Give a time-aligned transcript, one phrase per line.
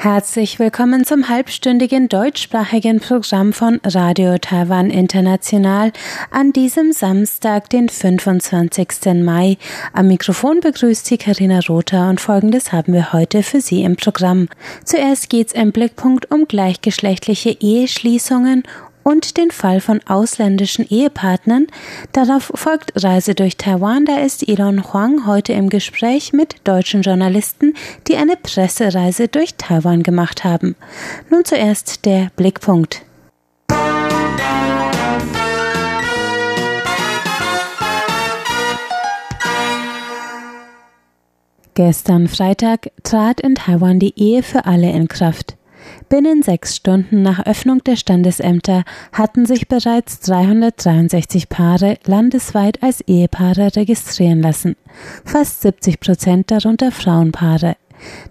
[0.00, 5.90] Herzlich willkommen zum halbstündigen deutschsprachigen Programm von Radio Taiwan International
[6.30, 9.24] an diesem Samstag, den 25.
[9.24, 9.58] Mai.
[9.92, 14.46] Am Mikrofon begrüßt Sie Karina Rother und folgendes haben wir heute für Sie im Programm.
[14.84, 18.62] Zuerst geht's im Blickpunkt um gleichgeschlechtliche Eheschließungen
[19.02, 21.66] und den Fall von ausländischen Ehepartnern.
[22.12, 24.04] Darauf folgt Reise durch Taiwan.
[24.04, 27.74] Da ist Elon Huang heute im Gespräch mit deutschen Journalisten,
[28.06, 30.76] die eine Pressereise durch Taiwan gemacht haben.
[31.30, 33.02] Nun zuerst der Blickpunkt.
[41.78, 45.57] Gestern Freitag trat in Taiwan die Ehe für alle in Kraft.
[46.08, 53.76] Binnen sechs Stunden nach Öffnung der Standesämter hatten sich bereits 363 Paare landesweit als Ehepaare
[53.76, 54.76] registrieren lassen,
[55.24, 57.76] fast 70 Prozent darunter Frauenpaare.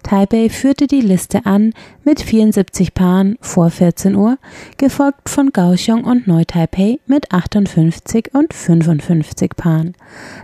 [0.02, 1.72] Taipei führte die Liste an
[2.04, 4.38] mit 74 Paaren vor 14 Uhr,
[4.76, 9.94] gefolgt von Kaohsiung und Neu-Taipei mit 58 und 55 Paaren.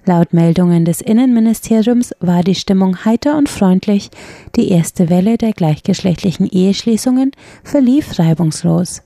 [0.05, 4.11] Laut Meldungen des Innenministeriums war die Stimmung heiter und freundlich.
[4.57, 9.03] Die erste Welle der gleichgeschlechtlichen Eheschließungen verlief reibungslos.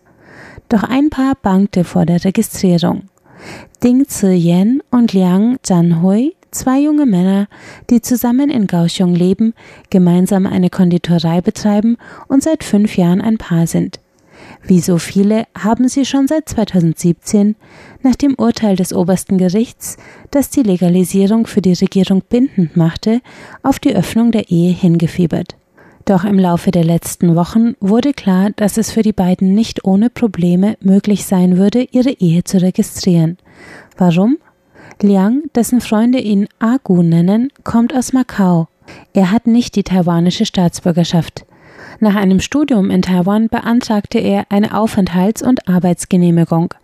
[0.69, 3.05] Doch ein Paar bangte vor der Registrierung.
[3.82, 7.47] Ding Zi-Yen und Liang Zhanhui Zwei junge Männer,
[7.89, 9.55] die zusammen in Kaohsiung leben,
[9.91, 14.00] gemeinsam eine Konditorei betreiben und seit fünf Jahren ein Paar sind.
[14.65, 17.55] Wie so viele haben sie schon seit 2017
[18.03, 19.98] nach dem Urteil des obersten Gerichts,
[20.33, 23.20] das die Legalisierung für die Regierung bindend machte,
[23.62, 25.55] auf die Öffnung der Ehe hingefiebert.
[26.06, 30.11] Doch im Laufe der letzten Wochen wurde klar, dass es für die beiden nicht ohne
[30.11, 33.39] Probleme möglich sein würde, ihre Ehe zu registrieren.
[33.97, 34.39] Warum?
[35.02, 38.69] Liang, dessen Freunde ihn Agu nennen, kommt aus Macau.
[39.12, 41.44] Er hat nicht die taiwanische Staatsbürgerschaft.
[42.00, 46.75] Nach einem Studium in Taiwan beantragte er eine Aufenthalts- und Arbeitsgenehmigung.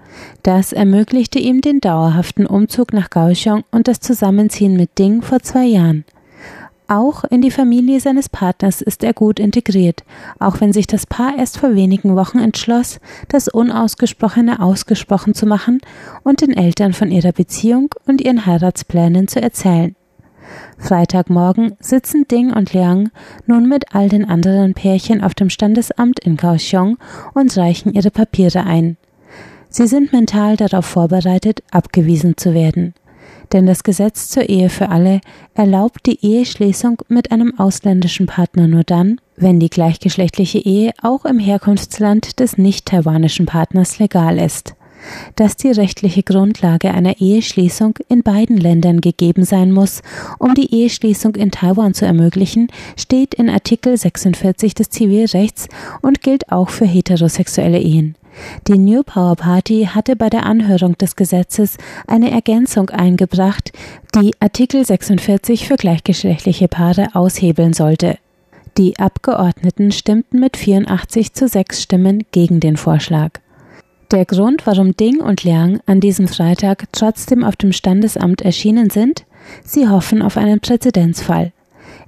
[0.43, 5.65] Das ermöglichte ihm den dauerhaften Umzug nach Kaohsiung und das Zusammenziehen mit Ding vor zwei
[5.65, 6.05] Jahren.
[6.87, 10.05] Auch in die Familie seines Partners ist er gut integriert,
[10.39, 15.81] auch wenn sich das Paar erst vor wenigen Wochen entschloss, das Unausgesprochene ausgesprochen zu machen
[16.25, 19.97] und den Eltern von ihrer Beziehung und ihren Heiratsplänen zu erzählen.
[20.77, 23.11] Freitagmorgen sitzen Ding und Liang
[23.47, 26.99] nun mit all den anderen Pärchen auf dem Standesamt in Kaohsiung
[27.33, 28.99] und reichen ihre Papiere ein.
[29.71, 32.95] Sie sind mental darauf vorbereitet, abgewiesen zu werden
[33.53, 35.21] denn das Gesetz zur Ehe für alle
[35.55, 41.39] erlaubt die Eheschließung mit einem ausländischen Partner nur dann, wenn die gleichgeschlechtliche Ehe auch im
[41.39, 44.75] Herkunftsland des nicht-taiwanischen Partners legal ist.
[45.37, 50.01] Dass die rechtliche Grundlage einer Eheschließung in beiden Ländern gegeben sein muss,
[50.39, 55.69] um die Eheschließung in Taiwan zu ermöglichen, steht in Artikel 46 des Zivilrechts
[56.01, 58.17] und gilt auch für heterosexuelle Ehen.
[58.69, 63.73] Die New Power Party hatte bei der Anhörung des Gesetzes eine Ergänzung eingebracht,
[64.15, 68.19] die Artikel 46 für gleichgeschlechtliche Paare aushebeln sollte.
[68.77, 73.41] Die Abgeordneten stimmten mit 84 zu 6 Stimmen gegen den Vorschlag.
[74.11, 79.25] Der Grund, warum Ding und Liang an diesem Freitag trotzdem auf dem Standesamt erschienen sind,
[79.65, 81.53] sie hoffen auf einen Präzedenzfall.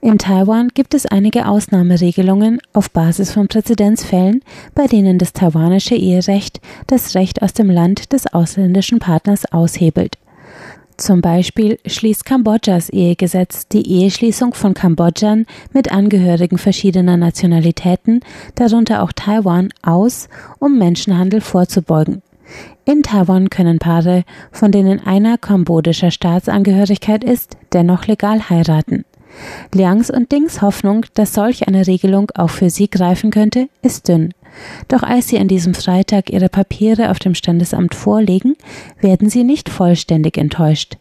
[0.06, 4.40] In Taiwan gibt es einige Ausnahmeregelungen auf Basis von Präzedenzfällen,
[4.72, 10.16] bei denen das taiwanische Eherecht das Recht aus dem Land des ausländischen Partners aushebelt.
[10.96, 18.20] Zum Beispiel schließt Kambodschas Ehegesetz die Eheschließung von Kambodschern mit Angehörigen verschiedener Nationalitäten,
[18.54, 20.28] darunter auch Taiwan, aus,
[20.60, 22.22] um Menschenhandel vorzubeugen.
[22.84, 24.22] In Taiwan können Paare,
[24.52, 29.04] von denen einer kambodischer Staatsangehörigkeit ist, dennoch legal heiraten.
[29.74, 34.32] Liangs und Dings Hoffnung, dass solch eine Regelung auch für sie greifen könnte, ist dünn.
[34.88, 38.56] Doch als sie an diesem Freitag ihre Papiere auf dem Standesamt vorlegen,
[39.00, 40.96] werden sie nicht vollständig enttäuscht.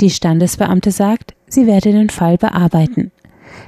[0.00, 3.10] Die Standesbeamte sagt, sie werde den Fall bearbeiten.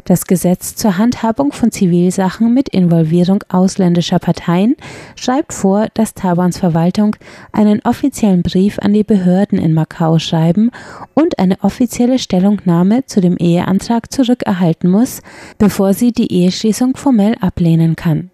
[0.04, 4.76] Das Gesetz zur Handhabung von Zivilsachen mit Involvierung ausländischer Parteien
[5.16, 7.16] schreibt vor, dass Taiwans Verwaltung
[7.52, 10.70] einen offiziellen Brief an die Behörden in Macau schreiben
[11.14, 15.22] und eine offizielle Stellungnahme zu dem Eheantrag zurückerhalten muss,
[15.58, 18.30] bevor sie die Eheschließung formell ablehnen kann.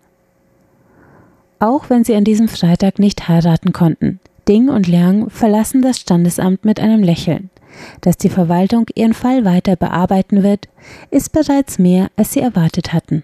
[1.58, 4.18] Auch wenn sie an diesem Freitag nicht heiraten konnten,
[4.48, 7.50] Ding und Liang verlassen das Standesamt mit einem Lächeln.
[8.00, 10.68] Dass die Verwaltung ihren Fall weiter bearbeiten wird,
[11.10, 13.22] ist bereits mehr, als sie erwartet hatten.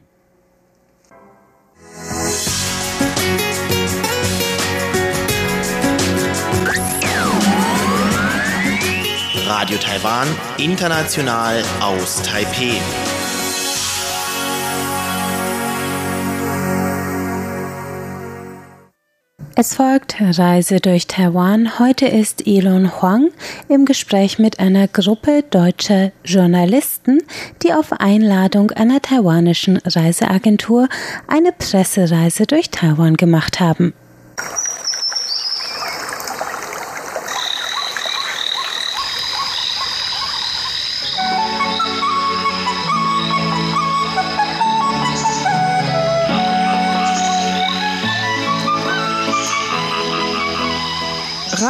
[9.47, 10.29] Radio Taiwan,
[10.59, 12.81] international aus Taipei.
[19.59, 21.79] Es folgt Reise durch Taiwan.
[21.79, 23.31] Heute ist Elon Huang
[23.71, 27.23] im Gespräch mit einer Gruppe deutscher Journalisten,
[27.63, 30.91] die auf Einladung einer taiwanischen Reiseagentur
[31.27, 33.95] eine Pressereise durch Taiwan gemacht haben.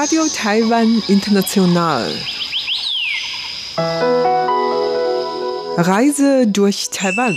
[0.07, 2.15] Radio Taiwan International.
[5.77, 7.35] Reise durch Taiwan.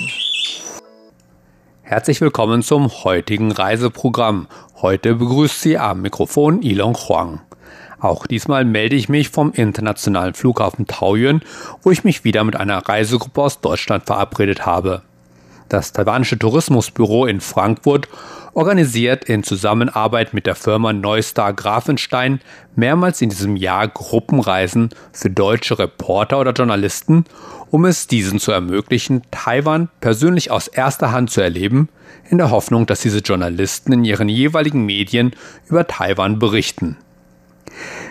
[1.81, 4.47] Herzlich willkommen zum heutigen Reiseprogramm.
[4.83, 7.41] Heute begrüßt Sie am Mikrofon Ilon Huang.
[7.99, 11.41] Auch diesmal melde ich mich vom internationalen Flughafen Taoyuan,
[11.81, 15.01] wo ich mich wieder mit einer Reisegruppe aus Deutschland verabredet habe.
[15.69, 18.09] Das taiwanische Tourismusbüro in Frankfurt
[18.59, 22.41] organisiert in Zusammenarbeit mit der Firma Neustar Grafenstein
[22.75, 27.23] mehrmals in diesem Jahr Gruppenreisen für deutsche Reporter oder Journalisten,
[27.71, 31.87] um es diesen zu ermöglichen, Taiwan persönlich aus erster Hand zu erleben,
[32.29, 35.31] in der Hoffnung, dass diese Journalisten in ihren jeweiligen Medien
[35.69, 36.97] über Taiwan berichten.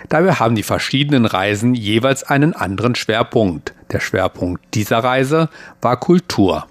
[0.09, 3.75] Dabei haben die verschiedenen Reisen jeweils einen anderen Schwerpunkt.
[3.91, 5.49] Der Schwerpunkt dieser Reise
[5.79, 6.65] war Kultur.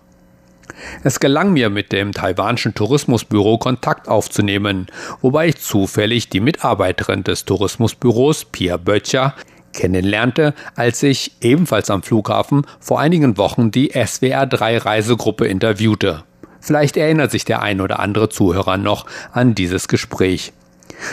[1.03, 4.87] Es gelang mir mit dem taiwanischen Tourismusbüro Kontakt aufzunehmen,
[5.21, 9.35] wobei ich zufällig die Mitarbeiterin des Tourismusbüros Pia Böttcher
[9.73, 16.25] kennenlernte, als ich ebenfalls am Flughafen vor einigen Wochen die SWR 3 Reisegruppe interviewte.
[16.61, 20.53] Vielleicht erinnert sich der ein oder andere Zuhörer noch an dieses Gespräch.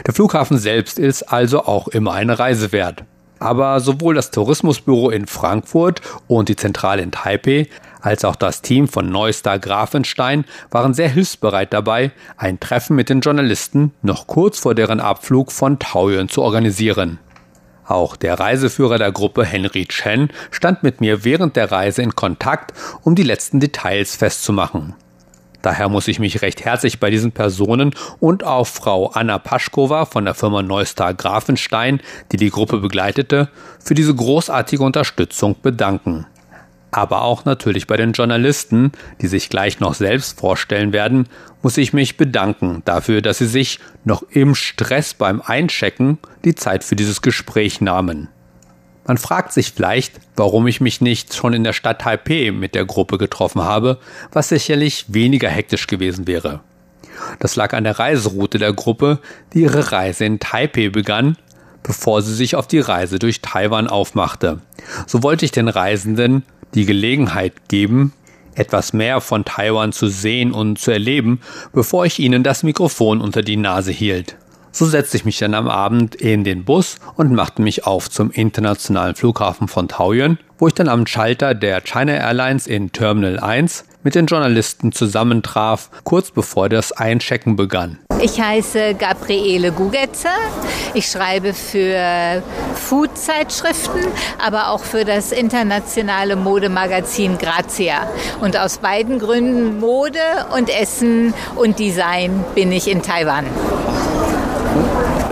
[0.08, 3.04] Der Flughafen selbst ist also auch immer eine Reise wert.
[3.40, 7.68] Aber sowohl das Tourismusbüro in Frankfurt und die Zentrale in Taipei
[8.06, 13.22] als auch das Team von Neustar Grafenstein waren sehr hilfsbereit dabei, ein Treffen mit den
[13.22, 17.18] Journalisten noch kurz vor deren Abflug von Taoyuan zu organisieren.
[17.88, 22.74] Auch der Reiseführer der Gruppe Henry Chen stand mit mir während der Reise in Kontakt,
[23.02, 24.94] um die letzten Details festzumachen.
[25.64, 30.26] Daher muss ich mich recht herzlich bei diesen Personen und auch Frau Anna Paschkova von
[30.26, 33.50] der Firma Neustar Grafenstein, die die Gruppe begleitete,
[33.84, 36.28] für diese großartige Unterstützung bedanken
[36.96, 41.28] aber auch natürlich bei den Journalisten, die sich gleich noch selbst vorstellen werden,
[41.62, 46.84] muss ich mich bedanken dafür, dass sie sich noch im Stress beim Einchecken die Zeit
[46.86, 48.30] für dieses Gespräch nahmen.
[49.06, 52.86] Man fragt sich vielleicht, warum ich mich nicht schon in der Stadt Taipei mit der
[52.86, 54.00] Gruppe getroffen habe,
[54.32, 56.62] was sicherlich weniger hektisch gewesen wäre.
[57.40, 59.20] Das lag an der Reiseroute der Gruppe,
[59.54, 61.38] die ihre Reise in Taipei begann,
[61.84, 64.62] bevor sie sich auf die Reise durch Taiwan aufmachte.
[65.06, 66.44] So wollte ich den Reisenden
[66.76, 68.14] die Gelegenheit geben,
[68.54, 71.42] etwas mehr von Taiwan zu sehen und zu erleben,
[71.74, 74.38] bevor ich ihnen das Mikrofon unter die Nase hielt.
[74.72, 78.30] So setzte ich mich dann am Abend in den Bus und machte mich auf zum
[78.30, 83.86] internationalen Flughafen von Taoyuan, wo ich dann am Schalter der China Airlines in Terminal 1
[84.04, 88.00] mit den Journalisten zusammentraf, kurz bevor das Einchecken begann.
[88.26, 90.34] Ich heiße Gabriele Gugetzer.
[90.96, 92.42] Ich schreibe für
[92.74, 94.00] Food-Zeitschriften,
[94.44, 98.10] aber auch für das internationale Modemagazin Grazia.
[98.42, 100.18] Und aus beiden Gründen Mode
[100.56, 103.46] und Essen und Design bin ich in Taiwan.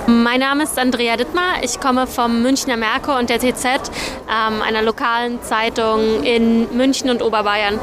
[0.05, 1.63] Mein Name ist Andrea Dittmar.
[1.63, 7.23] Ich komme vom Münchner Merkur und der TZ, ähm, einer lokalen Zeitung in München und
[7.23, 7.79] Oberbayern.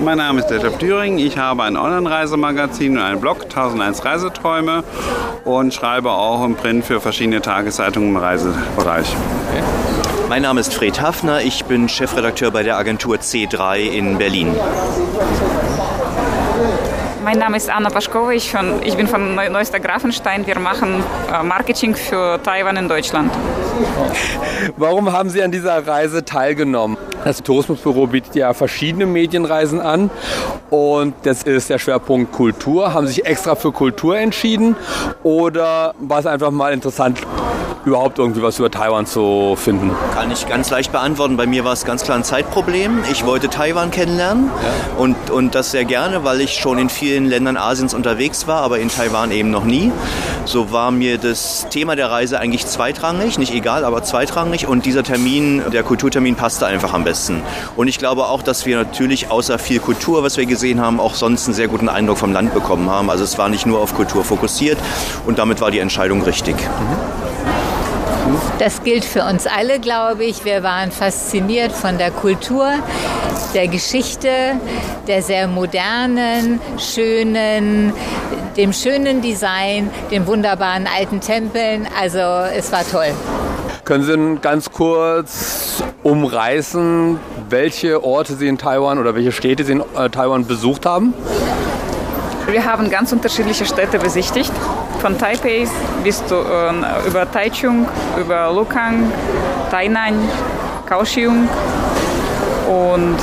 [0.00, 1.18] Mein Name ist Detlef Thüring.
[1.18, 4.84] Ich habe ein Online-Reisemagazin und einen Blog, 1001 Reiseträume
[5.44, 9.14] und schreibe auch im Print für verschiedene Tageszeitungen im Reisebereich.
[10.28, 11.42] Mein Name ist Fred Hafner.
[11.42, 14.54] Ich bin Chefredakteur bei der Agentur C3 in Berlin.
[17.24, 20.46] Mein Name ist Anna Paschkova, ich, von, ich bin von Neuster Grafenstein.
[20.46, 21.02] Wir machen
[21.32, 23.32] äh, Marketing für Taiwan in Deutschland.
[24.76, 26.98] Warum haben Sie an dieser Reise teilgenommen?
[27.24, 30.10] Das Tourismusbüro bietet ja verschiedene Medienreisen an
[30.68, 32.92] und das ist der Schwerpunkt Kultur.
[32.92, 34.76] Haben Sie sich extra für Kultur entschieden
[35.22, 37.20] oder war es einfach mal interessant,
[37.84, 39.90] überhaupt irgendwie was über Taiwan zu finden?
[40.14, 41.36] Kann ich ganz leicht beantworten.
[41.36, 43.02] Bei mir war es ganz klar ein Zeitproblem.
[43.10, 44.98] Ich wollte Taiwan kennenlernen ja.
[44.98, 48.78] und, und das sehr gerne, weil ich schon in vielen Ländern Asiens unterwegs war, aber
[48.78, 49.92] in Taiwan eben noch nie.
[50.46, 55.02] So war mir das Thema der Reise eigentlich zweitrangig, nicht egal, aber zweitrangig und dieser
[55.02, 57.42] Termin, der Kulturtermin passte einfach am besten.
[57.76, 61.14] Und ich glaube auch, dass wir natürlich außer viel Kultur, was wir gesehen haben, auch
[61.14, 63.10] sonst einen sehr guten Eindruck vom Land bekommen haben.
[63.10, 64.78] Also es war nicht nur auf Kultur fokussiert
[65.26, 66.56] und damit war die Entscheidung richtig.
[66.56, 67.23] Mhm.
[68.58, 70.44] Das gilt für uns alle, glaube ich.
[70.44, 72.68] Wir waren fasziniert von der Kultur,
[73.54, 74.28] der Geschichte,
[75.06, 77.92] der sehr modernen, schönen,
[78.56, 81.88] dem schönen Design, den wunderbaren alten Tempeln.
[82.00, 83.12] Also es war toll.
[83.84, 87.18] Können Sie ganz kurz umreißen,
[87.50, 91.12] welche Orte Sie in Taiwan oder welche Städte Sie in äh, Taiwan besucht haben?
[92.46, 94.52] Wir haben ganz unterschiedliche Städte besichtigt.
[95.04, 95.68] Von Taipei
[96.02, 97.86] bis zu, äh, über Taichung,
[98.18, 99.12] über Lukang,
[99.70, 100.14] Tainan,
[100.86, 101.46] Kaohsiung.
[102.66, 103.18] Und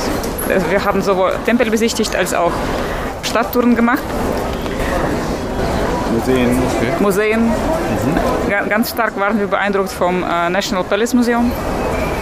[0.48, 2.52] äh, wir haben sowohl Tempel besichtigt als auch
[3.24, 4.04] Stadttouren gemacht.
[6.12, 6.50] Museen.
[6.50, 6.92] Okay.
[7.00, 7.46] Museen.
[7.46, 8.68] Mhm.
[8.68, 11.50] Ganz stark waren wir beeindruckt vom äh, National Palace Museum.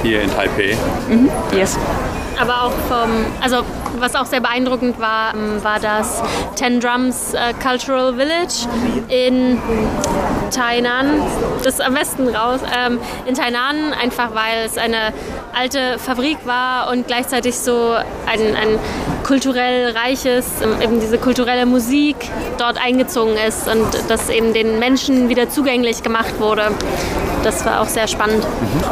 [0.02, 0.74] Hier in Taipei.
[1.06, 1.28] Mhm.
[1.52, 1.78] Yes.
[2.40, 3.10] Aber auch vom,
[3.42, 3.58] also
[3.98, 6.22] was auch sehr beeindruckend war, ähm, war das
[6.56, 8.68] Ten Drums äh, Cultural Village
[9.08, 9.58] in
[10.50, 11.22] Tainan.
[11.62, 12.60] Das ist am besten raus.
[12.76, 15.12] Ähm, in Tainan, einfach weil es eine
[15.52, 17.94] alte Fabrik war und gleichzeitig so
[18.26, 18.78] ein, ein
[19.30, 22.16] kulturell reiches, ähm, eben diese kulturelle Musik
[22.58, 26.72] dort eingezogen ist und das eben den Menschen wieder zugänglich gemacht wurde.
[27.44, 28.44] Das war auch sehr spannend.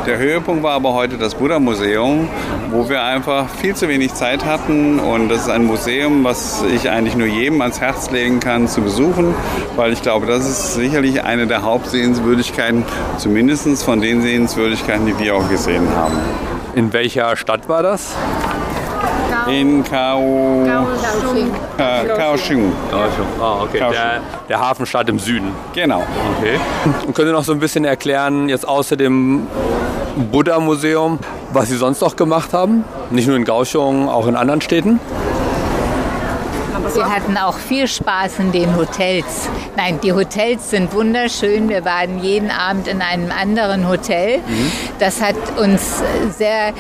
[0.07, 2.28] Der Höhepunkt war aber heute das Buddha-Museum,
[2.71, 5.00] wo wir einfach viel zu wenig Zeit hatten.
[5.00, 8.80] Und das ist ein Museum, was ich eigentlich nur jedem ans Herz legen kann zu
[8.80, 9.35] besuchen,
[9.75, 12.85] weil ich glaube, das ist sicherlich eine der Hauptsehenswürdigkeiten,
[13.18, 16.16] zumindest von den Sehenswürdigkeiten, die wir auch gesehen haben.
[16.76, 18.14] In welcher Stadt war das?
[19.50, 20.64] In Kao...
[20.67, 21.50] Kaohsiung.
[21.76, 22.73] Ka- Kaohsiung.
[23.40, 23.78] Ah, okay.
[23.78, 23.90] Kaohsiung.
[23.93, 25.52] Der, der Hafenstadt im Süden.
[25.75, 26.02] Genau.
[26.38, 26.59] Okay.
[27.07, 29.47] Und können Sie noch so ein bisschen erklären, jetzt außer dem
[30.31, 31.19] Buddha-Museum,
[31.52, 32.85] was Sie sonst noch gemacht haben?
[33.11, 35.00] Nicht nur in Kaohsiung, auch in anderen Städten?
[36.99, 39.49] Wir hatten auch viel Spaß in den Hotels.
[39.76, 41.69] Nein, die Hotels sind wunderschön.
[41.69, 44.40] Wir waren jeden Abend in einem anderen Hotel.
[44.99, 46.02] Das hat uns
[46.37, 46.73] sehr,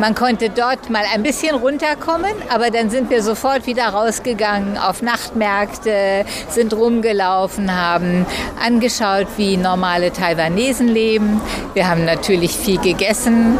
[0.00, 5.02] man konnte dort mal ein bisschen runterkommen, aber dann sind wir sofort wieder rausgegangen auf
[5.02, 8.24] Nachtmärkte, sind rumgelaufen, haben
[8.64, 11.42] angeschaut, wie normale Taiwanesen leben.
[11.74, 13.58] Wir haben natürlich viel gegessen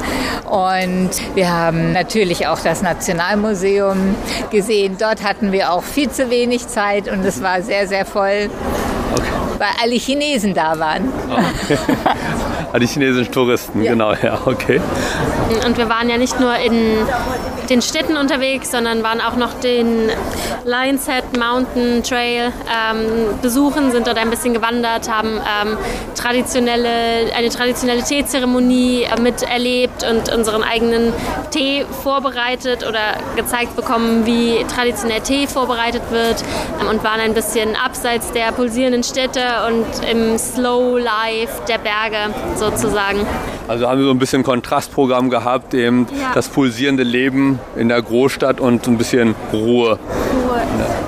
[0.49, 4.15] und wir haben natürlich auch das Nationalmuseum
[4.51, 4.97] gesehen.
[4.99, 8.51] Dort hatten wir auch viel zu wenig Zeit und es war sehr, sehr voll,
[9.59, 11.13] weil alle Chinesen da waren.
[12.73, 13.93] Ah, die chinesischen Touristen, Ja.
[13.93, 14.81] genau, ja, okay.
[15.67, 16.97] Und wir waren ja nicht nur in
[17.71, 20.11] den Städten unterwegs, sondern waren auch noch den
[20.65, 25.77] Lion's Head Mountain Trail ähm, besuchen, sind dort ein bisschen gewandert, haben ähm,
[26.15, 31.13] traditionelle, eine traditionelle Teezeremonie äh, miterlebt und unseren eigenen
[31.51, 33.01] Tee vorbereitet oder
[33.37, 36.43] gezeigt bekommen, wie traditionell Tee vorbereitet wird
[36.81, 42.35] ähm, und waren ein bisschen abseits der pulsierenden Städte und im Slow Life der Berge
[42.57, 43.27] sozusagen.
[43.69, 46.31] Also haben Sie so ein bisschen Kontrastprogramm gehabt, eben Ja.
[46.35, 49.99] das pulsierende Leben in der Großstadt und so ein bisschen Ruhe.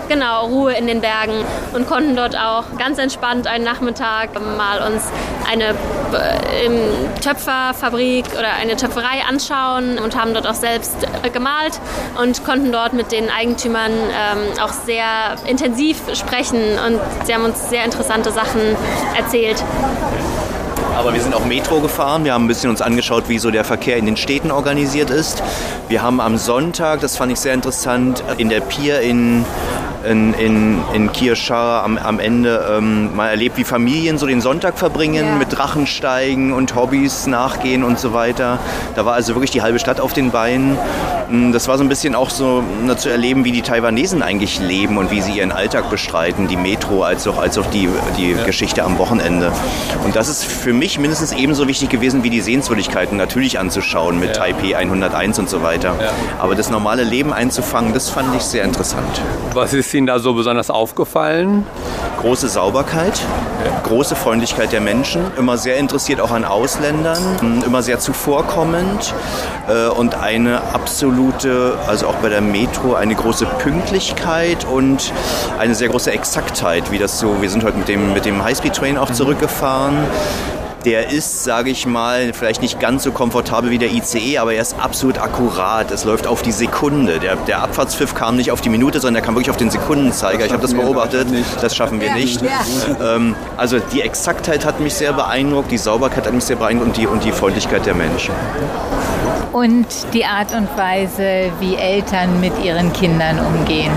[0.09, 5.05] Genau, Ruhe in den Bergen und konnten dort auch ganz entspannt einen Nachmittag mal uns
[5.51, 10.97] eine äh, Töpferfabrik oder eine Töpferei anschauen und haben dort auch selbst
[11.33, 11.81] gemalt
[12.21, 17.71] und konnten dort mit den Eigentümern ähm, auch sehr intensiv sprechen und sie haben uns
[17.71, 18.61] sehr interessante Sachen
[19.17, 19.63] erzählt.
[21.01, 22.27] Aber wir sind auch Metro gefahren.
[22.27, 25.43] Wir haben ein bisschen uns angeschaut, wie so der Verkehr in den Städten organisiert ist.
[25.89, 29.47] Wir haben am Sonntag, das fand ich sehr interessant, in der Pier in,
[30.09, 34.79] in, in, in Kirschar am, am Ende ähm, mal erlebt, wie Familien so den Sonntag
[34.79, 35.35] verbringen, Ja.
[35.37, 38.59] mit Drachensteigen und Hobbys nachgehen und so weiter.
[38.95, 40.77] Da war also wirklich die halbe Stadt auf den Beinen.
[41.31, 44.61] Mm, Das war so ein bisschen auch so na, zu erleben, wie die Taiwanesen eigentlich
[44.61, 48.35] leben und wie sie ihren Alltag bestreiten, die Metro als auch, als auch die, die
[48.47, 49.53] Geschichte am Wochenende.
[50.05, 54.37] Und das ist für mich mindestens ebenso wichtig gewesen, wie die Sehenswürdigkeiten natürlich anzuschauen mit
[54.37, 55.95] Taipei 101 und so weiter.
[56.39, 59.21] Aber das normale Leben einzufangen, das fand ich sehr interessant.
[59.55, 61.67] Was ist Ihnen da so besonders aufgefallen?
[62.21, 63.21] Große Sauberkeit,
[63.85, 69.15] große Freundlichkeit der Menschen, immer sehr interessiert auch an Ausländern, immer sehr zuvorkommend
[69.69, 75.13] äh, und eine absolute, also auch bei der Metro, eine große Pünktlichkeit und
[75.59, 78.99] eine sehr große Exaktheit, wie das so, wir sind heute mit dem, mit dem Highspeed-Train
[78.99, 79.97] auch zurückgefahren.
[80.85, 84.63] Der ist, sage ich mal, vielleicht nicht ganz so komfortabel wie der ICE, aber er
[84.63, 85.91] ist absolut akkurat.
[85.91, 87.19] Es läuft auf die Sekunde.
[87.21, 90.47] Der, der Abfahrtspfiff kam nicht auf die Minute, sondern der kam wirklich auf den Sekundenzeiger.
[90.47, 91.29] Ich habe das beobachtet.
[91.61, 92.41] Das schaffen wir nicht.
[93.01, 96.97] Ähm, also die Exaktheit hat mich sehr beeindruckt, die Sauberkeit hat mich sehr beeindruckt und
[96.97, 98.35] die, und die Freundlichkeit der Menschen.
[99.53, 103.93] und die Art und Weise, wie Eltern mit ihren Kindern umgehen.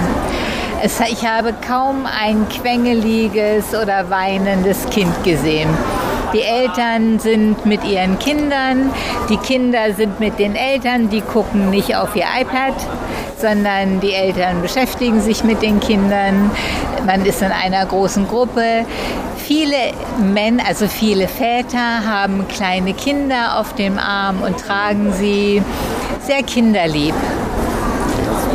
[0.81, 5.69] Es, ich habe kaum ein quengeliges oder weinendes Kind gesehen.
[6.33, 8.91] Die Eltern sind mit ihren Kindern,
[9.29, 12.73] die Kinder sind mit den Eltern, die gucken nicht auf ihr iPad,
[13.37, 16.49] sondern die Eltern beschäftigen sich mit den Kindern.
[17.05, 18.85] Man ist in einer großen Gruppe.
[19.37, 25.61] Viele Männer, also viele Väter haben kleine Kinder auf dem Arm und tragen sie
[26.25, 27.13] sehr kinderlieb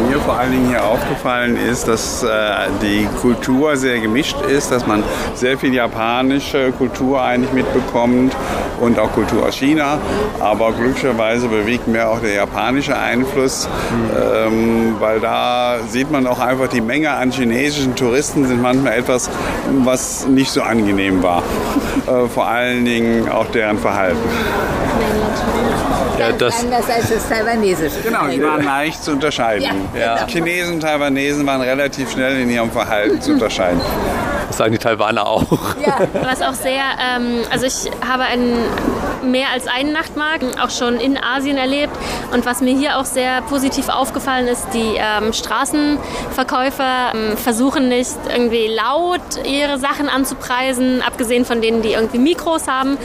[0.09, 2.29] mir vor allen Dingen hier aufgefallen ist, dass äh,
[2.83, 5.03] die Kultur sehr gemischt ist, dass man
[5.35, 8.35] sehr viel japanische Kultur eigentlich mitbekommt
[8.81, 9.99] und auch Kultur aus China.
[10.41, 13.69] Aber glücklicherweise bewegt mir auch der japanische Einfluss,
[14.17, 19.29] ähm, weil da sieht man auch einfach, die Menge an chinesischen Touristen sind manchmal etwas,
[19.85, 21.43] was nicht so angenehm war.
[22.07, 24.19] äh, vor allen Dingen auch deren Verhalten
[26.19, 28.00] ja, das anders als das Taiwanesische.
[28.03, 29.69] Genau, die waren leicht zu unterscheiden.
[29.95, 30.26] Ja, genau.
[30.26, 33.81] Chinesen und Taiwanesen waren relativ schnell in ihrem Verhalten zu unterscheiden.
[34.49, 35.47] Das sagen die Taiwaner auch.
[35.87, 36.00] Ja.
[36.25, 36.83] Was auch sehr,
[37.17, 38.57] ähm, also ich habe einen
[39.23, 41.93] mehr als einen Nachtmarkt auch schon in Asien erlebt
[42.33, 48.17] und was mir hier auch sehr positiv aufgefallen ist, die ähm, Straßenverkäufer ähm, versuchen nicht
[48.33, 52.97] irgendwie laut ihre Sachen anzupreisen, abgesehen von denen, die irgendwie Mikros haben,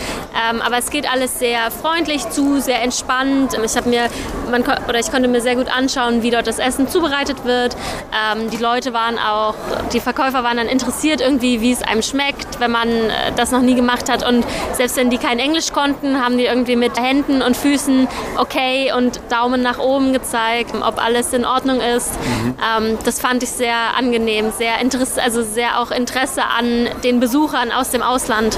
[0.50, 3.58] ähm, aber es geht alles sehr freundlich zu, sehr entspannt.
[3.64, 4.08] Ich habe mir,
[4.50, 7.76] man, oder ich konnte mir sehr gut anschauen, wie dort das Essen zubereitet wird.
[8.34, 9.56] Ähm, die Leute waren auch,
[9.92, 13.62] die Verkäufer waren dann interessiert irgendwie, wie es einem schmeckt, wenn man äh, das noch
[13.62, 14.28] nie gemacht hat.
[14.28, 18.92] Und selbst wenn die kein Englisch konnten, haben die irgendwie mit Händen und Füßen okay
[18.96, 22.14] und Daumen nach oben gezeigt, ob alles in Ordnung ist.
[22.14, 22.56] Mhm.
[22.78, 27.72] Ähm, das fand ich sehr angenehm, sehr Interesse, also sehr auch Interesse an den Besuchern
[27.72, 28.58] aus dem Ausland.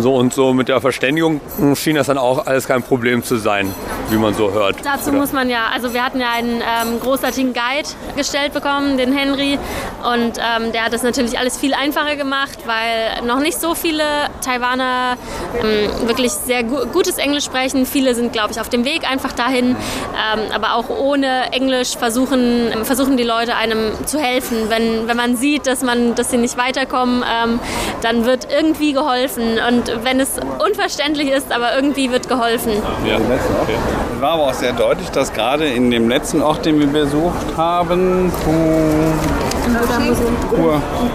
[0.00, 1.40] So und so mit der Verständigung
[1.74, 3.74] schien das dann auch alles kein Problem zu sein,
[4.10, 4.76] wie man so hört.
[4.84, 5.18] Dazu oder?
[5.18, 9.58] muss man ja, also wir hatten ja einen ähm, großartigen Guide gestellt bekommen, den Henry,
[10.04, 14.04] und ähm, der hat das natürlich alles viel einfacher gemacht, weil noch nicht so viele
[14.44, 15.16] Taiwaner
[15.60, 17.84] ähm, wirklich sehr gu gutes Englisch sprechen.
[17.84, 22.72] Viele sind, glaube ich, auf dem Weg einfach dahin, ähm, aber auch ohne Englisch versuchen,
[22.84, 24.68] versuchen die Leute einem zu helfen.
[24.68, 27.58] Wenn, wenn man sieht, dass, man, dass sie nicht weiterkommen, ähm,
[28.02, 29.58] dann wird irgendwie geholfen.
[29.68, 32.72] Und wenn es unverständlich ist, aber irgendwie wird geholfen.
[33.06, 33.16] Ja.
[33.16, 37.56] Es war aber auch sehr deutlich, dass gerade in dem letzten Ort, den wir besucht
[37.56, 38.32] haben,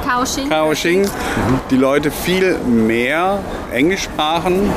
[0.05, 1.09] Kaohsiung, Kaohsiung
[1.69, 3.39] die Leute viel mehr
[3.71, 4.71] Englisch sprachen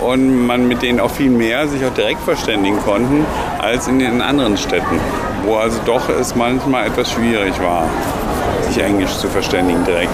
[0.00, 3.24] und man mit denen auch viel mehr sich auch direkt verständigen konnten
[3.60, 5.00] als in den anderen Städten,
[5.44, 7.84] wo also doch es manchmal etwas schwierig war,
[8.68, 10.10] sich Englisch zu verständigen direkt.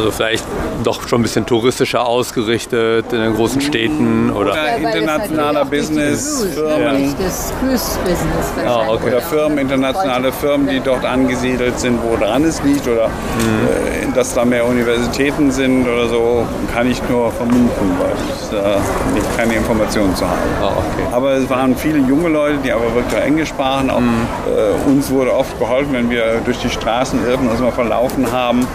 [0.00, 0.46] Also vielleicht
[0.82, 7.14] doch schon ein bisschen touristischer ausgerichtet in den großen Städten oder ja, internationaler Business, Firmen.
[7.22, 9.08] Das Cruise-Business ah, okay.
[9.08, 14.08] Oder Firmen, internationale Firmen, die dort angesiedelt sind, wo dran es liegt oder mhm.
[14.10, 19.36] äh, dass da mehr Universitäten sind oder so, kann ich nur vermuten, weil ich äh,
[19.36, 20.38] keine Informationen zu haben.
[20.62, 21.08] Ah, okay.
[21.12, 23.90] Aber es waren viele junge Leute, die aber wirklich Englisch sprachen.
[23.90, 24.26] Auch, mhm.
[24.46, 28.66] äh, uns wurde oft geholfen, wenn wir durch die Straßen irren, uns mal verlaufen haben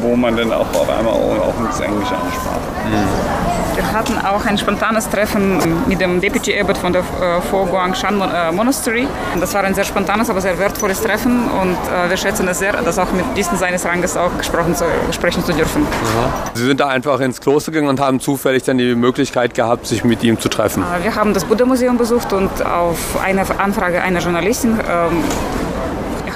[0.00, 2.60] wo man dann auch auf einmal auch ins Englische ansprach.
[2.86, 3.52] Mhm.
[3.74, 8.20] Wir hatten auch ein spontanes Treffen mit dem Deputy Abbot von der äh, Fo Guangshan
[8.20, 9.06] äh, Monastery.
[9.40, 12.72] Das war ein sehr spontanes, aber sehr wertvolles Treffen und äh, wir schätzen es sehr,
[12.72, 15.86] das auch mit diesen seines Ranges auch gesprochen zu, sprechen zu dürfen.
[15.86, 16.50] Aha.
[16.54, 20.04] Sie sind da einfach ins Kloster gegangen und haben zufällig dann die Möglichkeit gehabt, sich
[20.04, 20.82] mit ihm zu treffen.
[20.82, 25.24] Äh, wir haben das Buddha-Museum besucht und auf eine Anfrage einer Journalistin ähm,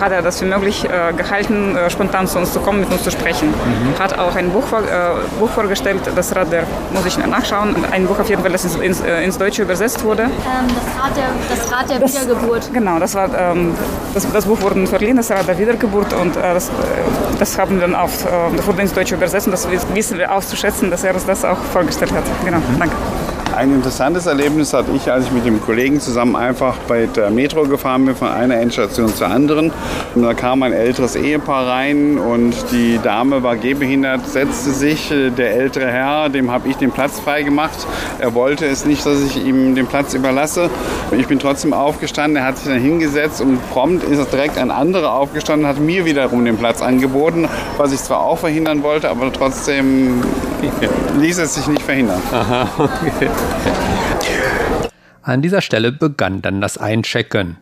[0.01, 3.03] hat er das für möglich äh, gehalten, äh, spontan zu uns zu kommen, mit uns
[3.03, 3.49] zu sprechen.
[3.49, 3.99] Mhm.
[3.99, 8.19] Hat auch ein Buch, äh, Buch vorgestellt, das Rad der, muss ich nachschauen, ein Buch
[8.19, 10.25] auf jeden Fall, das ins, ins, äh, ins Deutsche übersetzt wurde.
[10.25, 10.31] Ähm,
[10.69, 12.71] das, Rad der, das Rad der das, Wiedergeburt.
[12.73, 13.75] Genau, das, war, ähm,
[14.15, 16.73] das, das, Buch wurde verliehen, das Rad der Wiedergeburt und äh, das, äh,
[17.39, 18.13] das haben wir dann auf,
[18.57, 21.59] das wurde ins Deutsche übersetzt und das wissen wir auszuschätzen, dass er uns das auch
[21.73, 22.25] vorgestellt hat.
[22.45, 22.79] Genau, mhm.
[22.79, 22.97] danke.
[23.57, 27.63] Ein interessantes Erlebnis hatte ich, als ich mit dem Kollegen zusammen einfach bei der Metro
[27.63, 29.73] gefahren bin, von einer Endstation zur anderen.
[30.15, 35.11] Und da kam ein älteres Ehepaar rein und die Dame war gehbehindert, setzte sich.
[35.39, 37.87] Der ältere Herr, dem habe ich den Platz freigemacht.
[38.19, 40.69] Er wollte es nicht, dass ich ihm den Platz überlasse.
[41.17, 45.15] Ich bin trotzdem aufgestanden, er hat sich dann hingesetzt und prompt ist direkt ein anderer
[45.15, 50.23] aufgestanden, hat mir wiederum den Platz angeboten, was ich zwar auch verhindern wollte, aber trotzdem
[51.19, 52.21] ließ es sich nicht verhindern.
[52.33, 53.31] Aha, okay.
[55.23, 57.57] An dieser Stelle begann dann das Einchecken.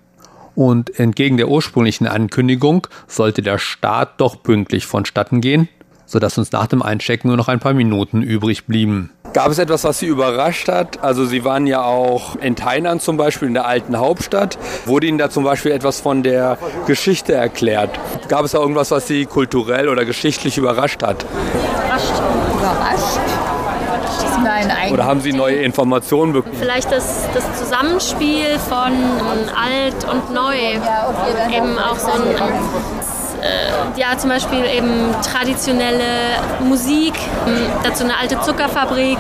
[0.55, 5.69] Und entgegen der ursprünglichen Ankündigung sollte der Start doch pünktlich vonstatten gehen,
[6.07, 9.11] sodass uns nach dem Einchecken nur noch ein paar Minuten übrig blieben.
[9.33, 11.03] Gab es etwas, was Sie überrascht hat?
[11.03, 14.59] Also Sie waren ja auch in Tainan zum Beispiel, in der alten Hauptstadt.
[14.85, 17.99] Wurde Ihnen da zum Beispiel etwas von der Geschichte erklärt?
[18.29, 21.25] Gab es da irgendwas, was Sie kulturell oder geschichtlich überrascht hat?
[21.25, 22.44] Überrascht?
[24.95, 26.55] Oder haben Sie neue Informationen bekommen?
[26.57, 30.55] Vielleicht das, das Zusammenspiel von ähm, alt und neu.
[30.55, 32.23] Eben auch so ein
[33.45, 37.13] äh, ja, zum Beispiel eben traditionelle Musik,
[37.47, 39.19] ähm, dazu eine alte Zuckerfabrik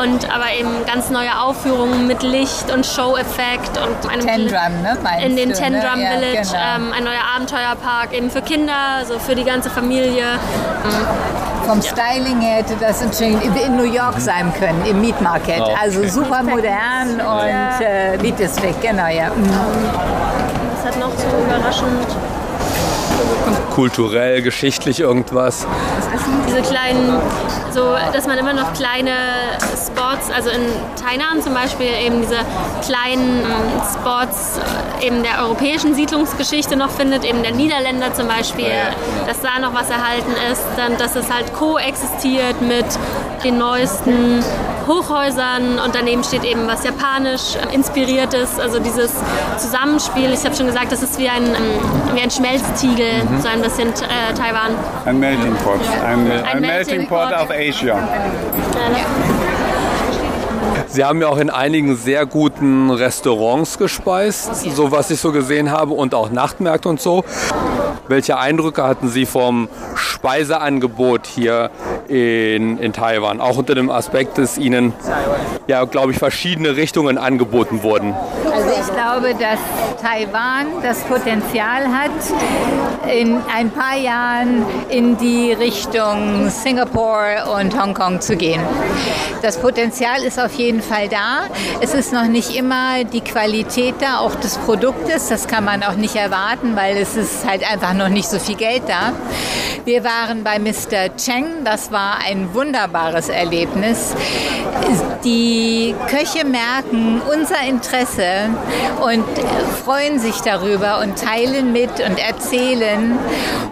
[0.00, 4.96] und aber eben ganz neue Aufführungen mit Licht und Show-Effekt und einem Ten Drum, ne,
[5.02, 5.80] meinst in den du, Ten ne?
[5.80, 6.76] Drum Ja, Village, genau.
[6.76, 10.24] ähm, ein neuer Abenteuerpark eben für Kinder, also für die ganze Familie.
[11.66, 15.60] Vom Styling her hätte das in, in New York sein können, im Meat Market.
[15.60, 15.74] Okay.
[15.82, 19.30] Also super modern und äh, Meat District, genau, ja.
[19.30, 19.50] Mhm.
[20.76, 22.06] Das hat noch so überraschend
[23.74, 25.66] Kulturell, geschichtlich irgendwas?
[26.46, 27.20] diese kleinen,
[27.72, 29.10] so, dass man immer noch kleine
[29.86, 30.62] Spots, also in
[31.02, 32.38] Tainan zum Beispiel eben diese
[32.86, 34.58] kleinen ähm, Spots
[35.00, 38.70] äh, eben der europäischen Siedlungsgeschichte noch findet, eben der Niederländer zum Beispiel,
[39.26, 42.86] dass da noch was erhalten ist, dann, dass es halt koexistiert mit
[43.42, 44.44] den neuesten
[44.86, 49.12] Hochhäusern und daneben steht eben was japanisch inspiriertes, also dieses
[49.58, 50.32] Zusammenspiel.
[50.32, 53.88] Ich habe schon gesagt, das ist wie ein, ähm, wie ein Schmelztiegel, so ein bisschen
[53.88, 54.72] äh, Taiwan.
[55.04, 55.80] Ein Melting Pot.
[56.04, 57.42] Ein, ein, Melting Melting Pot Pot.
[57.42, 57.98] of Asia.
[60.86, 65.72] Sie haben ja auch in einigen sehr guten Restaurants gespeist, so was ich so gesehen
[65.72, 67.24] habe, und auch Nachtmärkte und so.
[68.08, 71.70] Welche Eindrücke hatten Sie vom Speiseangebot hier
[72.08, 73.40] in, in Taiwan?
[73.40, 74.92] Auch unter dem Aspekt, dass Ihnen,
[75.66, 78.14] ja, glaube ich, verschiedene Richtungen angeboten wurden.
[78.52, 79.58] Also ich glaube, dass
[80.00, 82.10] Taiwan das Potenzial hat,
[83.10, 87.18] in ein paar Jahren in die Richtung Singapur
[87.58, 88.62] und Hongkong zu gehen.
[89.42, 91.42] Das Potenzial ist auf jeden Fall da.
[91.80, 95.28] Es ist noch nicht immer die Qualität da, auch des Produktes.
[95.28, 98.56] Das kann man auch nicht erwarten, weil es ist halt einfach noch nicht so viel
[98.56, 99.12] Geld da.
[99.84, 101.14] Wir waren bei Mr.
[101.16, 101.64] Cheng.
[101.64, 104.14] Das war ein wunderbares Erlebnis.
[105.24, 108.48] Die Köche merken unser Interesse
[109.02, 109.24] und
[109.84, 113.18] freuen sich darüber und teilen mit und erzählen.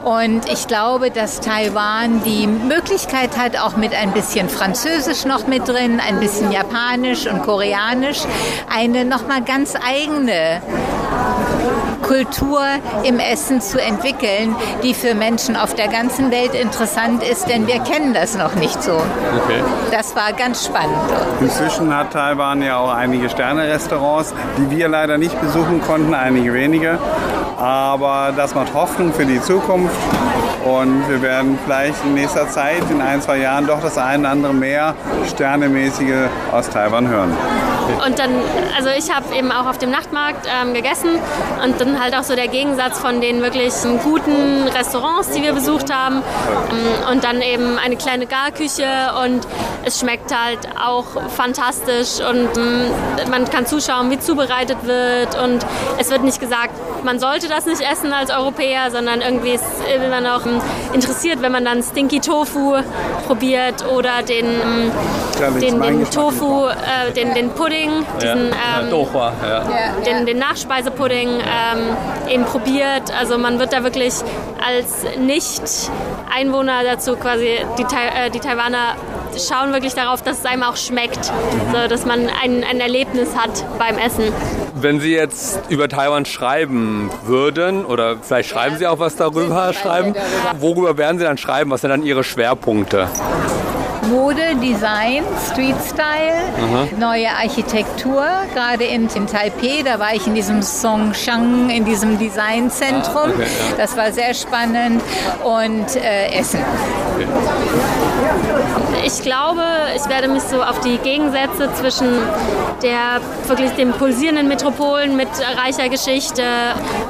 [0.05, 5.67] Und ich glaube, dass Taiwan die Möglichkeit hat, auch mit ein bisschen Französisch noch mit
[5.67, 8.21] drin, ein bisschen Japanisch und Koreanisch,
[8.69, 10.61] eine nochmal ganz eigene
[12.13, 12.61] Kultur
[13.05, 17.79] im Essen zu entwickeln, die für Menschen auf der ganzen Welt interessant ist, denn wir
[17.79, 18.93] kennen das noch nicht so.
[18.93, 19.63] Okay.
[19.91, 20.95] Das war ganz spannend.
[21.41, 26.99] Inzwischen hat Taiwan ja auch einige Sterne-Restaurants, die wir leider nicht besuchen konnten, einige wenige.
[27.57, 29.97] Aber das macht Hoffnung für die Zukunft.
[30.67, 34.31] Und wir werden vielleicht in nächster Zeit, in ein, zwei Jahren, doch das eine oder
[34.31, 34.95] andere mehr
[35.31, 37.35] Sternemäßige aus Taiwan hören.
[38.05, 38.31] Und dann,
[38.77, 41.11] also ich habe eben auch auf dem Nachtmarkt ähm, gegessen.
[41.63, 45.93] Und dann halt auch so der Gegensatz von den wirklich guten Restaurants, die wir besucht
[45.93, 46.17] haben.
[46.17, 48.87] Ähm, und dann eben eine kleine Garküche.
[49.25, 49.47] Und
[49.85, 52.21] es schmeckt halt auch fantastisch.
[52.21, 52.91] Und ähm,
[53.31, 55.41] man kann zuschauen, wie zubereitet wird.
[55.43, 55.65] Und
[55.99, 59.65] es wird nicht gesagt, man sollte das nicht essen als Europäer, sondern irgendwie ist
[60.11, 60.61] man auch ähm,
[60.93, 62.77] interessiert, wenn man dann Stinky Tofu
[63.27, 64.47] probiert oder den,
[65.61, 67.82] den, den Tofu, äh, den, den Pudding,
[68.21, 69.65] diesen, ähm, Doha, ja.
[70.07, 73.13] den, den Nachspeisepudding ähm, eben probiert.
[73.19, 74.15] Also man wird da wirklich
[74.65, 78.97] als Nicht-Einwohner dazu quasi, die, äh, die Taiwaner
[79.37, 83.65] schauen wirklich darauf, dass es einem auch schmeckt, so, dass man ein, ein Erlebnis hat
[83.79, 84.25] beim Essen.
[84.75, 90.15] Wenn Sie jetzt über Taiwan schreiben würden, oder vielleicht schreiben Sie auch was darüber, schreiben,
[90.59, 91.71] worüber werden Sie dann schreiben?
[91.71, 93.09] Was sind dann Ihre Schwerpunkte?
[94.13, 96.43] Mode, Design, Street Style,
[96.99, 98.23] neue Architektur.
[98.53, 103.31] Gerade in, in Taipei, da war ich in diesem Songshang, in diesem Designzentrum.
[103.31, 103.77] Ah, okay, ja.
[103.79, 105.03] Das war sehr spannend.
[105.43, 106.61] Und äh, Essen.
[109.05, 109.63] Ich glaube,
[109.97, 112.09] ich werde mich so auf die Gegensätze zwischen
[112.83, 116.43] der wirklich dem pulsierenden Metropolen mit reicher Geschichte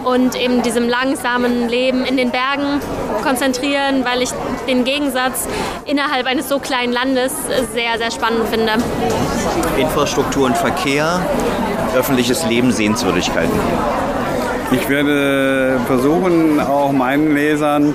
[0.04, 2.80] und eben diesem langsamen Leben in den Bergen
[3.22, 4.30] konzentrieren, weil ich
[4.66, 5.46] den Gegensatz
[5.84, 7.32] innerhalb eines so kleinen Landes
[7.72, 8.72] sehr, sehr spannend finde.
[9.78, 11.20] Infrastruktur und Verkehr,
[11.94, 13.58] öffentliches Leben, Sehenswürdigkeiten.
[14.72, 17.94] Ich werde versuchen, auch meinen Lesern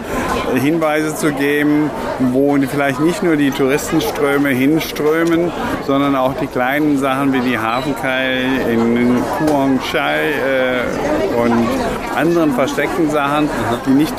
[0.56, 1.90] Hinweise zu geben,
[2.32, 5.52] wo vielleicht nicht nur die Touristenströme hinströmen,
[5.86, 11.54] sondern auch die kleinen Sachen wie die Hafenkai in Kuangchai äh, und
[12.16, 13.50] anderen versteckten Sachen,
[13.86, 14.16] die nicht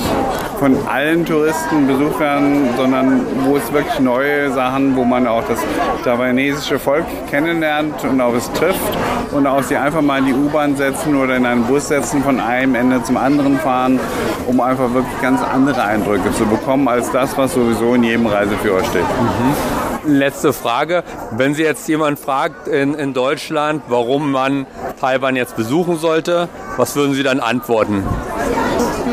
[0.58, 5.58] von allen Touristen besucht werden, sondern wo es wirklich neue Sachen, wo man auch das
[6.04, 8.98] taiwanesische Volk kennenlernt und auch es trifft
[9.32, 12.40] und auch sie einfach mal in die U-Bahn setzen oder in einen Bus setzen von
[12.48, 14.00] einem Ende zum anderen fahren,
[14.46, 18.82] um einfach wirklich ganz andere Eindrücke zu bekommen, als das, was sowieso in jedem Reiseführer
[18.84, 19.02] steht.
[19.02, 19.87] Mhm.
[20.04, 21.02] Letzte Frage.
[21.32, 24.66] Wenn Sie jetzt jemand fragt in, in Deutschland, warum man
[25.00, 28.04] Taiwan jetzt besuchen sollte, was würden Sie dann antworten?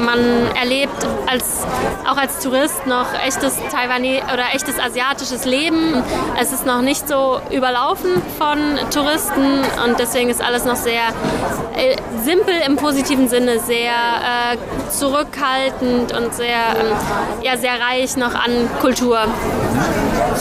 [0.05, 0.19] Man
[0.55, 1.65] erlebt als,
[2.07, 6.03] auch als Tourist noch echtes Taiwanese oder echtes asiatisches Leben.
[6.39, 8.57] Es ist noch nicht so überlaufen von
[8.91, 11.01] Touristen und deswegen ist alles noch sehr
[11.75, 14.57] äh, simpel im positiven Sinne, sehr äh,
[14.91, 16.45] zurückhaltend und sehr,
[16.79, 16.95] ähm,
[17.41, 19.19] ja, sehr reich noch an Kultur.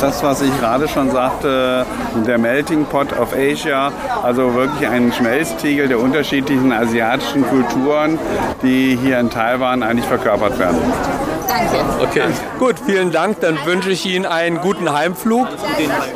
[0.00, 1.86] Das, was ich gerade schon sagte,
[2.26, 8.18] der Melting Pot of Asia, also wirklich ein Schmelztiegel der unterschiedlichen asiatischen Kulturen,
[8.60, 10.78] die hier in Taiwan eigentlich verkörpert werden.
[11.46, 11.84] Danke.
[12.02, 12.24] Okay,
[12.58, 13.38] gut, vielen Dank.
[13.42, 15.46] Dann wünsche ich Ihnen einen guten Heimflug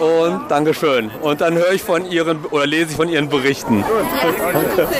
[0.01, 1.13] und Dankeschön.
[1.23, 3.85] Und dann höre ich von Ihren oder lese ich von Ihren Berichten.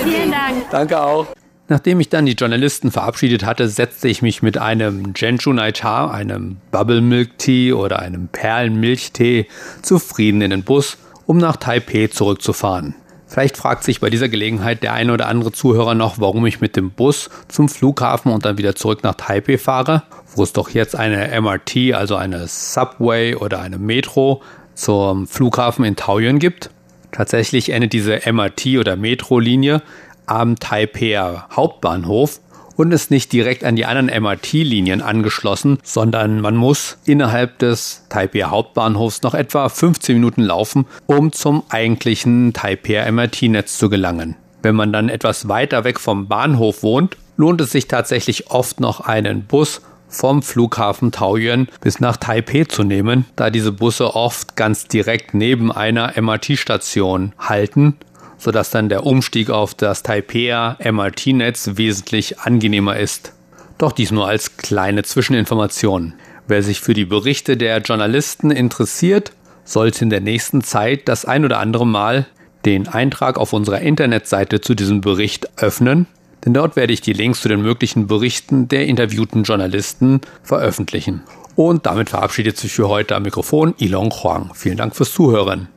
[0.01, 0.69] Vielen Dank.
[0.71, 1.25] Danke auch.
[1.71, 6.09] Nachdem ich dann die Journalisten verabschiedet hatte, setzte ich mich mit einem Genju Nai Cha,
[6.09, 9.45] einem Bubble Milk Tea oder einem Perlenmilchtee
[9.83, 12.95] zufrieden in den Bus, um nach Taipei zurückzufahren.
[13.27, 16.75] Vielleicht fragt sich bei dieser Gelegenheit der eine oder andere Zuhörer noch, warum ich mit
[16.75, 20.01] dem Bus zum Flughafen und dann wieder zurück nach Taipei fahre,
[20.35, 24.41] wo es doch jetzt eine MRT, also eine Subway oder eine Metro
[24.73, 26.71] zum Flughafen in Taoyuan gibt.
[27.11, 29.83] Tatsächlich endet diese MRT oder Metro-Linie
[30.29, 31.19] am Taipei
[31.51, 32.39] Hauptbahnhof
[32.79, 38.43] und ist nicht direkt an die anderen MRT-Linien angeschlossen, sondern man muss innerhalb des Taipei
[38.43, 44.37] Hauptbahnhofs noch etwa 15 Minuten laufen, um zum eigentlichen Taipei MRT-Netz zu gelangen.
[44.61, 49.01] Wenn man dann etwas weiter weg vom Bahnhof wohnt, lohnt es sich tatsächlich oft noch
[49.01, 54.87] einen Bus vom Flughafen Taoyuan bis nach Taipei zu nehmen, da diese Busse oft ganz
[54.87, 57.95] direkt neben einer MRT-Station halten
[58.39, 63.33] sodass dann der Umstieg auf das Taipei MRT-Netz wesentlich angenehmer ist.
[63.77, 66.13] Doch dies nur als kleine Zwischeninformation.
[66.47, 71.45] Wer sich für die Berichte der Journalisten interessiert, sollte in der nächsten Zeit das ein
[71.45, 72.25] oder andere Mal
[72.65, 76.07] den Eintrag auf unserer Internetseite zu diesem Bericht öffnen,
[76.43, 81.21] denn dort werde ich die Links zu den möglichen Berichten der interviewten Journalisten veröffentlichen.
[81.55, 84.51] Und damit verabschiedet sich für heute am Mikrofon Ilong Huang.
[84.55, 85.67] Vielen Dank fürs Zuhören.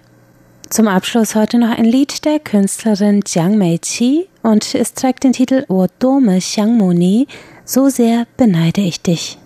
[0.70, 5.64] Zum Abschluss heute noch ein Lied der Künstlerin Jiang Meiqi und es trägt den Titel
[5.68, 7.28] Wo Dome Xiang Mu Ni,
[7.64, 9.38] so sehr beneide ich dich.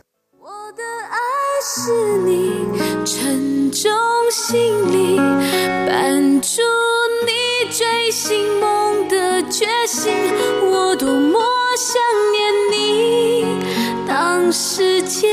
[1.61, 1.93] 是
[2.25, 2.51] 你
[3.05, 3.91] 沉重
[4.31, 4.57] 行
[4.93, 5.17] 李，
[5.87, 6.63] 伴住
[7.27, 10.13] 你追星梦的决心。
[10.63, 11.39] 我多么
[11.77, 12.01] 想
[12.33, 12.41] 念
[12.73, 15.29] 你，当时间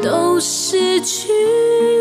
[0.00, 1.99] 都失去。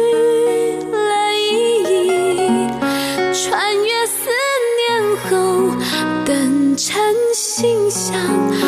[6.83, 8.60] 晨星响。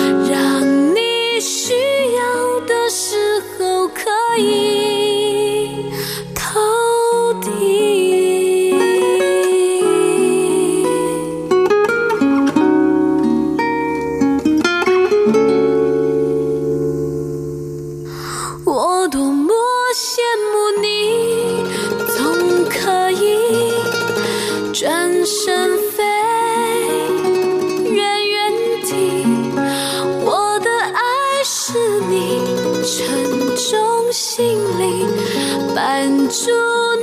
[35.85, 36.49] 伴住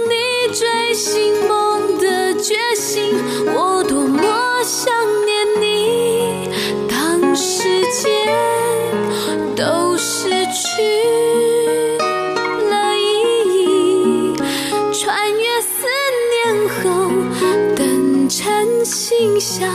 [0.08, 3.14] 你追星梦的决心，
[3.54, 4.24] 我多么
[4.64, 4.94] 想
[5.26, 6.50] 念你，
[6.88, 8.10] 当时间
[9.54, 10.82] 都失去
[12.70, 13.04] 了意
[13.50, 14.34] 义。
[14.94, 15.86] 穿越思
[16.32, 17.12] 念后，
[17.76, 19.68] 等晨星想。